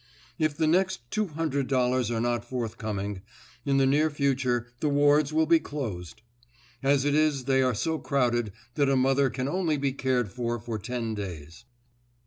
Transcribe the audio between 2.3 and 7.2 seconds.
forthcoming, in the near future the wards will be closed. As it